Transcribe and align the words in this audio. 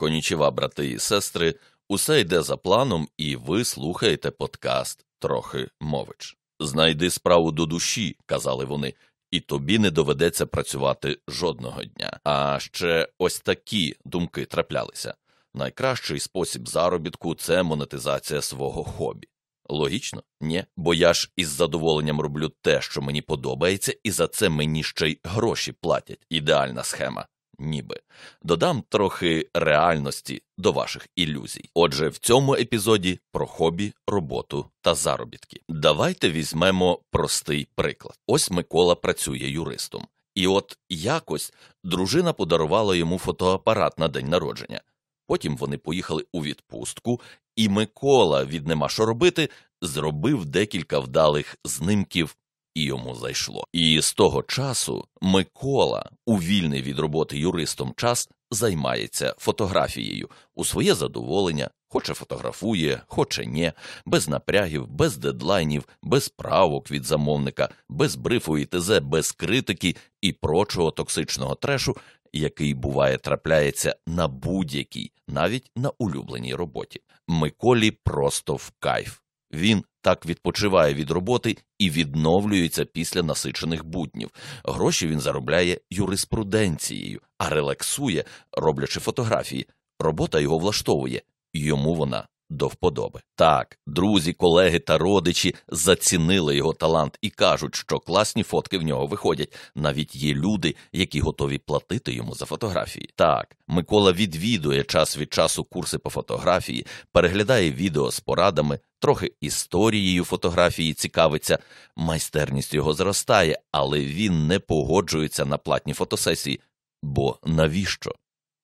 Конічева, 0.00 0.50
брати 0.50 0.90
і 0.90 0.98
сестри, 0.98 1.54
усе 1.88 2.20
йде 2.20 2.42
за 2.42 2.56
планом, 2.56 3.08
і 3.16 3.36
ви 3.36 3.64
слухаєте 3.64 4.30
подкаст 4.30 5.06
Трохи 5.18 5.68
мович. 5.80 6.36
Знайди 6.60 7.10
справу 7.10 7.52
до 7.52 7.66
душі, 7.66 8.16
казали 8.26 8.64
вони, 8.64 8.94
і 9.30 9.40
тобі 9.40 9.78
не 9.78 9.90
доведеться 9.90 10.46
працювати 10.46 11.18
жодного 11.28 11.84
дня. 11.84 12.20
А 12.24 12.58
ще 12.60 13.08
ось 13.18 13.40
такі 13.40 13.96
думки 14.04 14.44
траплялися. 14.44 15.14
Найкращий 15.54 16.20
спосіб 16.20 16.68
заробітку 16.68 17.34
це 17.34 17.62
монетизація 17.62 18.42
свого 18.42 18.84
хобі. 18.84 19.28
Логічно? 19.68 20.22
Ні. 20.40 20.64
Бо 20.76 20.94
я 20.94 21.12
ж 21.12 21.30
із 21.36 21.48
задоволенням 21.48 22.20
роблю 22.20 22.52
те, 22.62 22.80
що 22.80 23.02
мені 23.02 23.22
подобається, 23.22 23.94
і 24.04 24.10
за 24.10 24.28
це 24.28 24.48
мені 24.48 24.82
ще 24.82 25.08
й 25.08 25.18
гроші 25.24 25.72
платять. 25.72 26.26
Ідеальна 26.30 26.84
схема. 26.84 27.26
Ніби 27.62 28.00
додам 28.42 28.82
трохи 28.88 29.48
реальності 29.54 30.42
до 30.58 30.72
ваших 30.72 31.08
ілюзій. 31.16 31.70
Отже, 31.74 32.08
в 32.08 32.18
цьому 32.18 32.54
епізоді 32.54 33.18
про 33.32 33.46
хобі, 33.46 33.92
роботу 34.06 34.66
та 34.80 34.94
заробітки. 34.94 35.60
Давайте 35.68 36.30
візьмемо 36.30 37.00
простий 37.10 37.68
приклад. 37.74 38.18
Ось 38.26 38.50
Микола 38.50 38.94
працює 38.94 39.38
юристом, 39.38 40.06
і 40.34 40.46
от 40.46 40.78
якось 40.88 41.52
дружина 41.84 42.32
подарувала 42.32 42.96
йому 42.96 43.18
фотоапарат 43.18 43.98
на 43.98 44.08
день 44.08 44.28
народження. 44.28 44.80
Потім 45.26 45.56
вони 45.56 45.78
поїхали 45.78 46.24
у 46.32 46.42
відпустку, 46.42 47.20
і 47.56 47.68
Микола 47.68 48.44
від 48.44 48.66
нема 48.66 48.88
що 48.88 49.06
робити 49.06 49.48
зробив 49.82 50.44
декілька 50.44 50.98
вдалих 50.98 51.56
знимків, 51.64 52.36
і 52.74 52.82
йому 52.82 53.14
зайшло. 53.14 53.64
І 53.72 54.00
з 54.00 54.14
того 54.14 54.42
часу 54.42 55.04
Микола, 55.20 56.10
у 56.26 56.36
вільний 56.36 56.82
від 56.82 56.98
роботи 56.98 57.38
юристом 57.38 57.92
час, 57.96 58.28
займається 58.50 59.34
фотографією 59.38 60.30
у 60.54 60.64
своє 60.64 60.94
задоволення, 60.94 61.70
хоче 61.88 62.14
фотографує, 62.14 63.02
хоче 63.06 63.46
ні, 63.46 63.72
без 64.06 64.28
напрягів, 64.28 64.86
без 64.88 65.16
дедлайнів, 65.16 65.88
без 66.02 66.28
правок 66.28 66.90
від 66.90 67.04
замовника, 67.04 67.68
без 67.88 68.16
брифу 68.16 68.58
і 68.58 68.66
ТЗ, 68.66 68.98
без 68.98 69.32
критики 69.32 69.96
і 70.20 70.32
прочого 70.32 70.90
токсичного 70.90 71.54
трешу, 71.54 71.96
який 72.32 72.74
буває 72.74 73.18
трапляється 73.18 73.96
на 74.06 74.28
будь-якій, 74.28 75.12
навіть 75.28 75.70
на 75.76 75.90
улюбленій 75.98 76.54
роботі. 76.54 77.00
Миколі 77.28 77.90
просто 77.90 78.54
в 78.54 78.72
кайф. 78.78 79.18
Він 79.52 79.84
так 80.02 80.26
відпочиває 80.26 80.94
від 80.94 81.10
роботи 81.10 81.56
і 81.78 81.90
відновлюється 81.90 82.84
після 82.84 83.22
насичених 83.22 83.84
буднів. 83.84 84.30
Гроші 84.64 85.06
він 85.06 85.20
заробляє 85.20 85.80
юриспруденцією, 85.90 87.20
а 87.38 87.48
релаксує, 87.48 88.24
роблячи 88.52 89.00
фотографії. 89.00 89.66
Робота 89.98 90.40
його 90.40 90.58
влаштовує, 90.58 91.22
йому 91.52 91.94
вона 91.94 92.28
до 92.50 92.66
вподоби. 92.66 93.20
Так, 93.34 93.78
друзі, 93.86 94.32
колеги 94.32 94.78
та 94.78 94.98
родичі 94.98 95.54
зацінили 95.68 96.56
його 96.56 96.72
талант 96.72 97.18
і 97.22 97.30
кажуть, 97.30 97.74
що 97.74 97.98
класні 97.98 98.42
фотки 98.42 98.78
в 98.78 98.82
нього 98.82 99.06
виходять. 99.06 99.54
Навіть 99.74 100.16
є 100.16 100.34
люди, 100.34 100.74
які 100.92 101.20
готові 101.20 101.58
платити 101.58 102.12
йому 102.12 102.34
за 102.34 102.44
фотографії. 102.44 103.10
Так, 103.16 103.56
Микола 103.68 104.12
відвідує 104.12 104.84
час 104.84 105.18
від 105.18 105.32
часу 105.32 105.64
курси 105.64 105.98
по 105.98 106.10
фотографії, 106.10 106.86
переглядає 107.12 107.72
відео 107.72 108.10
з 108.10 108.20
порадами, 108.20 108.78
трохи 108.98 109.32
історією 109.40 110.24
фотографії 110.24 110.94
цікавиться, 110.94 111.58
майстерність 111.96 112.74
його 112.74 112.94
зростає, 112.94 113.58
але 113.72 114.00
він 114.00 114.46
не 114.46 114.58
погоджується 114.58 115.44
на 115.44 115.58
платні 115.58 115.92
фотосесії. 115.92 116.60
Бо 117.02 117.38
навіщо? 117.44 118.12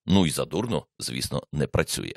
Ну 0.07 0.27
і 0.27 0.31
задурно, 0.31 0.87
звісно, 0.99 1.43
не 1.53 1.67
працює. 1.67 2.13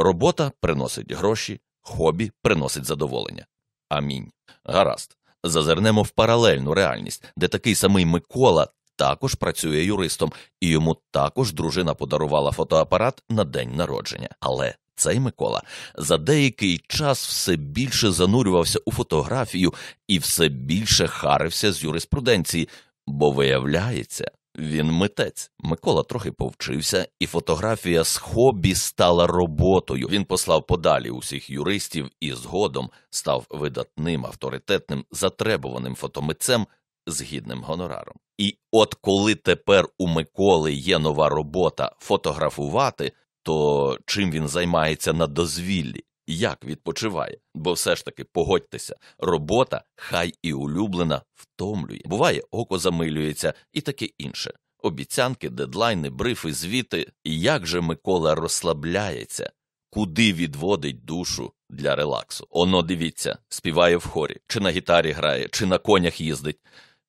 Робота 0.00 0.52
приносить 0.60 1.12
гроші, 1.12 1.60
хобі 1.80 2.32
приносить 2.42 2.84
задоволення. 2.84 3.46
Амінь. 3.88 4.30
Гаразд. 4.64 5.16
Зазирнемо 5.44 6.02
в 6.02 6.08
паралельну 6.08 6.74
реальність, 6.74 7.24
де 7.36 7.48
такий 7.48 7.74
самий 7.74 8.06
Микола 8.06 8.68
також 8.96 9.34
працює 9.34 9.84
юристом, 9.84 10.32
і 10.60 10.68
йому 10.68 10.96
також 11.10 11.52
дружина 11.52 11.94
подарувала 11.94 12.52
фотоапарат 12.52 13.22
на 13.28 13.44
день 13.44 13.76
народження. 13.76 14.28
Але 14.40 14.74
цей 14.94 15.20
Микола 15.20 15.62
за 15.94 16.18
деякий 16.18 16.80
час 16.88 17.28
все 17.28 17.56
більше 17.56 18.10
занурювався 18.10 18.78
у 18.84 18.92
фотографію 18.92 19.74
і 20.08 20.18
все 20.18 20.48
більше 20.48 21.06
харився 21.06 21.72
з 21.72 21.84
юриспруденції, 21.84 22.68
бо 23.06 23.30
виявляється, 23.30 24.30
він 24.58 24.86
митець. 24.92 25.50
Микола 25.58 26.02
трохи 26.02 26.32
повчився, 26.32 27.08
і 27.18 27.26
фотографія 27.26 28.04
з 28.04 28.16
хобі 28.16 28.74
стала 28.74 29.26
роботою. 29.26 30.08
Він 30.08 30.24
послав 30.24 30.66
подалі 30.66 31.10
усіх 31.10 31.50
юристів 31.50 32.10
і 32.20 32.32
згодом 32.32 32.90
став 33.10 33.46
видатним, 33.50 34.26
авторитетним, 34.26 35.04
затребуваним 35.10 35.94
фотомитцем 35.94 36.66
з 37.06 37.22
гідним 37.22 37.62
гонораром. 37.62 38.14
І 38.38 38.58
от 38.72 38.94
коли 38.94 39.34
тепер 39.34 39.88
у 39.98 40.06
Миколи 40.06 40.72
є 40.72 40.98
нова 40.98 41.28
робота 41.28 41.92
фотографувати, 41.98 43.12
то 43.42 43.98
чим 44.06 44.30
він 44.30 44.48
займається 44.48 45.12
на 45.12 45.26
дозвіллі? 45.26 46.04
Як 46.28 46.64
відпочиває, 46.64 47.38
бо 47.54 47.72
все 47.72 47.96
ж 47.96 48.04
таки 48.04 48.24
погодьтеся, 48.24 48.96
робота, 49.18 49.82
хай 49.96 50.34
і 50.42 50.52
улюблена, 50.52 51.22
втомлює. 51.34 52.00
Буває, 52.04 52.42
око 52.50 52.78
замилюється 52.78 53.54
і 53.72 53.80
таке 53.80 54.08
інше. 54.18 54.52
Обіцянки, 54.82 55.48
дедлайни, 55.50 56.10
брифи, 56.10 56.52
звіти. 56.52 57.12
І 57.24 57.40
як 57.40 57.66
же 57.66 57.80
Микола 57.80 58.34
розслабляється, 58.34 59.50
куди 59.90 60.32
відводить 60.32 61.04
душу 61.04 61.52
для 61.70 61.96
релаксу? 61.96 62.46
Оно 62.50 62.82
дивіться, 62.82 63.38
співає 63.48 63.96
в 63.96 64.06
хорі, 64.06 64.36
чи 64.46 64.60
на 64.60 64.70
гітарі 64.70 65.12
грає, 65.12 65.48
чи 65.48 65.66
на 65.66 65.78
конях 65.78 66.20
їздить. 66.20 66.58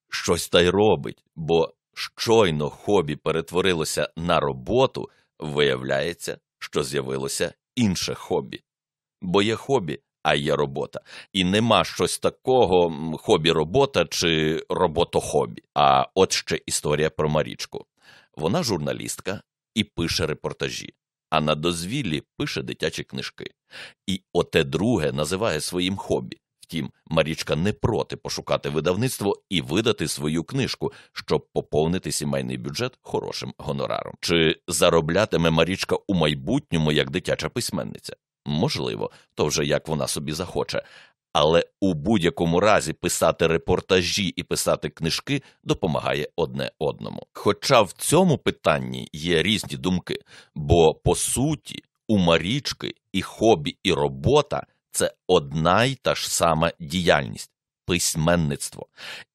Щось 0.10 0.50
та 0.50 0.62
й 0.62 0.70
робить, 0.70 1.24
бо 1.36 1.74
щойно 1.94 2.70
хобі 2.70 3.16
перетворилося 3.16 4.10
на 4.16 4.40
роботу, 4.40 5.10
виявляється, 5.40 6.38
що 6.60 6.84
з'явилося 6.84 7.54
інше 7.76 8.14
хобі 8.14 8.62
бо 9.22 9.42
є 9.42 9.56
хобі, 9.56 10.00
а 10.24 10.36
є 10.36 10.56
робота. 10.56 11.00
І 11.34 11.44
нема 11.44 11.84
щось 11.84 12.20
такого 12.20 12.94
хобі-робота 13.18 14.06
чи 14.06 14.64
роботохобі. 14.70 15.62
А 15.74 16.06
от 16.16 16.32
ще 16.32 16.60
історія 16.66 17.10
про 17.10 17.30
Марічку. 17.30 17.86
Вона 18.38 18.64
журналістка 18.64 19.42
і 19.76 19.84
пише 19.84 20.26
репортажі, 20.26 20.94
а 21.30 21.42
на 21.42 21.56
дозвіллі 21.56 22.24
пише 22.38 22.62
дитячі 22.62 23.04
книжки. 23.04 23.52
І 24.08 24.22
оте 24.34 24.64
друге 24.64 25.12
називає 25.12 25.62
своїм 25.62 25.98
хобі. 25.98 26.38
Втім, 26.62 26.92
Марічка 27.08 27.56
не 27.56 27.74
проти 27.74 28.16
пошукати 28.16 28.70
видавництво 28.70 29.44
і 29.50 29.62
видати 29.62 30.08
свою 30.08 30.44
книжку, 30.44 30.94
щоб 31.14 31.48
поповнити 31.54 32.12
сімейний 32.12 32.58
бюджет 32.58 32.98
хорошим 33.02 33.54
гонораром. 33.58 34.14
Чи 34.22 34.56
зароблятиме 34.68 35.50
Марічка 35.50 35.98
у 36.08 36.14
майбутньому 36.14 36.92
як 36.92 37.10
дитяча 37.10 37.50
письменниця? 37.50 38.16
Можливо, 38.50 39.12
то 39.36 39.46
вже 39.46 39.66
як 39.66 39.88
вона 39.88 40.08
собі 40.08 40.32
захоче. 40.32 40.82
Але 41.34 41.64
у 41.82 41.94
будь-якому 41.94 42.60
разі 42.60 42.94
писати 42.94 43.48
репортажі 43.48 44.28
і 44.28 44.44
писати 44.44 44.90
книжки 44.90 45.42
допомагає 45.64 46.30
одне 46.36 46.72
одному. 46.80 47.28
Хоча 47.34 47.82
в 47.82 47.92
цьому 47.92 48.38
питанні 48.38 49.10
є 49.14 49.44
різні 49.44 49.78
думки, 49.78 50.20
бо 50.56 50.94
по 50.94 51.16
суті 51.16 51.84
у 52.08 52.18
Марічки 52.18 52.94
і 53.14 53.22
хобі, 53.22 53.78
і 53.84 53.94
робота 53.94 54.66
це 54.92 55.14
одна 55.28 55.84
й 55.84 55.96
та 55.96 56.16
ж 56.16 56.30
сама 56.30 56.72
діяльність 56.80 57.52
письменництво. 57.86 58.88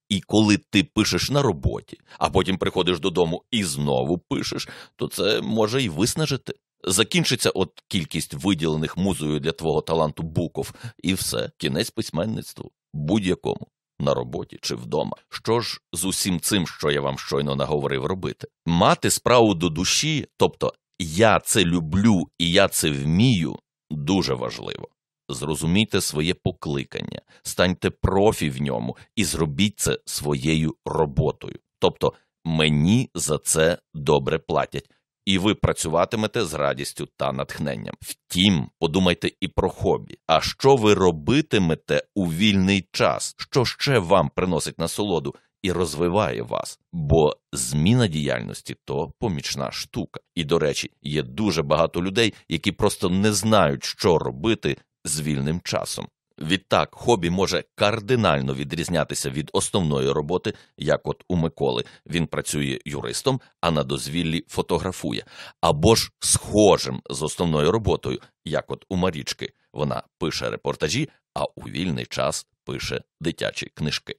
І 0.08 0.20
коли 0.20 0.56
ти 0.56 0.84
пишеш 0.84 1.30
на 1.30 1.42
роботі, 1.42 1.98
а 2.18 2.30
потім 2.30 2.58
приходиш 2.58 3.00
додому 3.00 3.42
і 3.50 3.64
знову 3.64 4.18
пишеш, 4.18 4.68
то 4.96 5.08
це 5.08 5.40
може 5.40 5.82
й 5.82 5.88
виснажити. 5.88 6.54
Закінчиться 6.86 7.50
от 7.50 7.82
кількість 7.88 8.34
виділених 8.34 8.96
музою 8.96 9.40
для 9.40 9.52
твого 9.52 9.80
таланту 9.80 10.22
букв, 10.22 10.74
і 11.02 11.14
все, 11.14 11.50
кінець 11.58 11.90
письменництву, 11.90 12.70
будь-якому, 12.92 13.66
на 13.98 14.14
роботі 14.14 14.58
чи 14.62 14.74
вдома. 14.74 15.16
Що 15.30 15.60
ж 15.60 15.80
з 15.92 16.04
усім 16.04 16.40
цим, 16.40 16.66
що 16.66 16.90
я 16.90 17.00
вам 17.00 17.18
щойно 17.18 17.56
наговорив 17.56 18.06
робити? 18.06 18.48
Мати 18.66 19.10
справу 19.10 19.54
до 19.54 19.68
душі, 19.68 20.26
тобто 20.36 20.72
я 20.98 21.40
це 21.40 21.64
люблю 21.64 22.28
і 22.38 22.50
я 22.50 22.68
це 22.68 22.90
вмію, 22.90 23.58
дуже 23.90 24.34
важливо. 24.34 24.88
Зрозумійте 25.28 26.00
своє 26.00 26.34
покликання, 26.34 27.20
станьте 27.42 27.90
профі 27.90 28.50
в 28.50 28.62
ньому 28.62 28.96
і 29.16 29.24
зробіть 29.24 29.78
це 29.78 29.98
своєю 30.04 30.74
роботою. 30.84 31.58
Тобто 31.78 32.12
мені 32.44 33.10
за 33.14 33.38
це 33.38 33.78
добре 33.94 34.38
платять 34.38 34.90
і 35.24 35.38
ви 35.38 35.54
працюватимете 35.54 36.44
з 36.44 36.54
радістю 36.54 37.08
та 37.16 37.32
натхненням. 37.32 37.94
Втім, 38.00 38.68
подумайте 38.78 39.30
і 39.40 39.48
про 39.48 39.70
хобі. 39.70 40.18
А 40.26 40.40
що 40.40 40.76
ви 40.76 40.94
робитимете 40.94 42.02
у 42.14 42.26
вільний 42.26 42.88
час? 42.92 43.34
Що 43.38 43.64
ще 43.64 43.98
вам 43.98 44.30
приносить 44.34 44.78
насолоду 44.78 45.34
і 45.62 45.72
розвиває 45.72 46.42
вас, 46.42 46.80
бо 46.92 47.36
зміна 47.52 48.06
діяльності 48.06 48.76
то 48.84 49.12
помічна 49.18 49.70
штука. 49.72 50.20
І, 50.34 50.44
до 50.44 50.58
речі, 50.58 50.90
є 51.02 51.22
дуже 51.22 51.62
багато 51.62 52.02
людей, 52.02 52.34
які 52.48 52.72
просто 52.72 53.08
не 53.10 53.32
знають, 53.32 53.84
що 53.84 54.18
робити 54.18 54.76
з 55.04 55.20
вільним 55.20 55.60
часом. 55.64 56.06
Відтак, 56.38 56.94
хобі 56.94 57.30
може 57.30 57.64
кардинально 57.74 58.54
відрізнятися 58.54 59.30
від 59.30 59.50
основної 59.52 60.12
роботи, 60.12 60.54
як 60.76 61.00
от 61.08 61.24
у 61.28 61.36
Миколи. 61.36 61.84
Він 62.06 62.26
працює 62.26 62.78
юристом, 62.84 63.40
а 63.60 63.70
на 63.70 63.84
дозвіллі 63.84 64.44
фотографує, 64.48 65.24
або 65.60 65.94
ж 65.94 66.10
схожим 66.20 67.02
з 67.10 67.22
основною 67.22 67.72
роботою, 67.72 68.20
як 68.44 68.70
от 68.70 68.84
у 68.88 68.96
Марічки. 68.96 69.52
Вона 69.72 70.02
пише 70.18 70.50
репортажі, 70.50 71.08
а 71.34 71.44
у 71.44 71.60
вільний 71.60 72.06
час 72.06 72.46
пише 72.64 73.02
дитячі 73.20 73.66
книжки. 73.66 74.14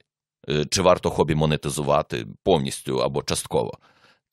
Е, 0.48 0.64
Чи 0.70 0.82
варто 0.82 1.10
хобі 1.10 1.34
монетизувати 1.34 2.26
повністю 2.44 2.98
або 2.98 3.22
частково? 3.22 3.78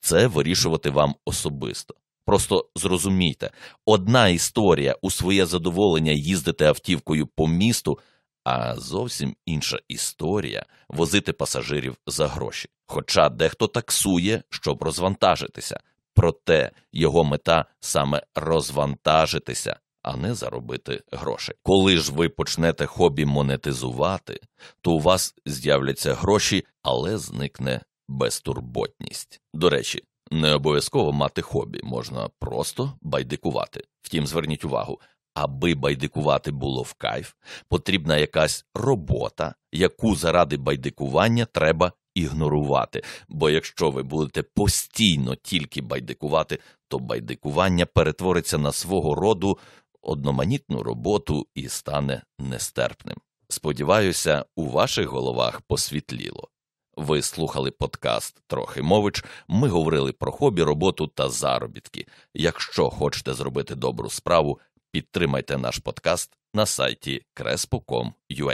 Це 0.00 0.26
вирішувати 0.26 0.90
вам 0.90 1.14
особисто. 1.24 1.94
Просто 2.26 2.68
зрозумійте, 2.76 3.50
одна 3.86 4.28
історія 4.28 4.96
у 5.02 5.10
своє 5.10 5.46
задоволення 5.46 6.12
їздити 6.12 6.64
автівкою 6.64 7.26
по 7.26 7.48
місту, 7.48 7.98
а 8.44 8.76
зовсім 8.76 9.36
інша 9.46 9.78
історія 9.88 10.66
возити 10.88 11.32
пасажирів 11.32 11.96
за 12.06 12.26
гроші. 12.26 12.68
Хоча 12.86 13.28
дехто 13.28 13.66
таксує, 13.66 14.42
щоб 14.50 14.82
розвантажитися. 14.82 15.80
Проте 16.14 16.70
його 16.92 17.24
мета 17.24 17.64
саме 17.80 18.22
розвантажитися, 18.34 19.76
а 20.02 20.16
не 20.16 20.34
заробити 20.34 21.02
грошей. 21.12 21.54
Коли 21.62 21.96
ж 21.96 22.12
ви 22.12 22.28
почнете 22.28 22.86
хобі 22.86 23.24
монетизувати, 23.24 24.40
то 24.80 24.92
у 24.92 25.00
вас 25.00 25.34
з'являться 25.46 26.14
гроші, 26.14 26.64
але 26.82 27.18
зникне 27.18 27.80
безтурботність. 28.08 29.40
До 29.54 29.70
речі, 29.70 30.02
не 30.34 30.54
обов'язково 30.54 31.12
мати 31.12 31.42
хобі, 31.42 31.80
можна 31.82 32.28
просто 32.38 32.92
байдикувати. 33.02 33.84
Втім, 34.02 34.26
зверніть 34.26 34.64
увагу, 34.64 35.00
аби 35.34 35.74
байдикувати 35.74 36.50
було 36.50 36.82
в 36.82 36.94
кайф, 36.94 37.32
потрібна 37.68 38.16
якась 38.16 38.64
робота, 38.74 39.54
яку 39.72 40.14
заради 40.14 40.56
байдикування 40.56 41.44
треба 41.44 41.92
ігнорувати. 42.14 43.02
Бо 43.28 43.50
якщо 43.50 43.90
ви 43.90 44.02
будете 44.02 44.42
постійно 44.42 45.34
тільки 45.34 45.82
байдикувати, 45.82 46.58
то 46.88 46.98
байдикування 46.98 47.86
перетвориться 47.86 48.58
на 48.58 48.72
свого 48.72 49.14
роду 49.14 49.58
одноманітну 50.02 50.82
роботу 50.82 51.46
і 51.54 51.68
стане 51.68 52.22
нестерпним. 52.38 53.16
Сподіваюся, 53.48 54.44
у 54.56 54.66
ваших 54.66 55.08
головах 55.08 55.60
посвітліло. 55.60 56.48
Ви 56.96 57.22
слухали 57.22 57.70
подкаст 57.70 58.42
Трохи 58.46 58.82
мович. 58.82 59.24
Ми 59.48 59.68
говорили 59.68 60.12
про 60.12 60.32
хобі, 60.32 60.62
роботу 60.62 61.06
та 61.06 61.28
заробітки. 61.28 62.06
Якщо 62.34 62.90
хочете 62.90 63.34
зробити 63.34 63.74
добру 63.74 64.10
справу, 64.10 64.60
підтримайте 64.90 65.58
наш 65.58 65.78
подкаст 65.78 66.30
на 66.54 66.66
сайті 66.66 67.22
crespo.com.ua. 67.36 68.52